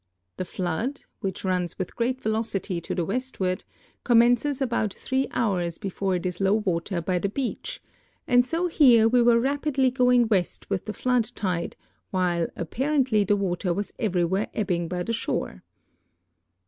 The 0.37 0.45
flood, 0.45 1.01
which 1.19 1.43
runs 1.45 1.77
with 1.77 1.95
great 1.95 2.19
velocity 2.21 2.81
to 2.81 2.95
the 2.95 3.05
westward, 3.05 3.63
rom 4.09 4.19
mences 4.21 4.59
about 4.59 4.95
three 4.95 5.27
hours 5.29 5.77
before 5.77 6.15
it 6.15 6.25
is 6.25 6.41
low 6.41 6.55
water 6.55 7.03
l)y 7.07 7.19
the 7.19 7.29
beach, 7.29 7.83
and 8.27 8.43
so 8.43 8.65
here 8.65 9.07
we 9.07 9.21
were 9.21 9.39
rapidly 9.39 9.91
going 9.91 10.27
west 10.27 10.67
Avith 10.69 10.85
the 10.85 10.93
flood 10.93 11.25
tide 11.35 11.75
while 12.09 12.47
apparently 12.55 13.23
the 13.23 13.35
water 13.37 13.75
was 13.75 13.93
everywhere 13.99 14.49
ebbing 14.55 14.87
b}' 14.87 15.03
the 15.03 15.13
shore. 15.13 15.61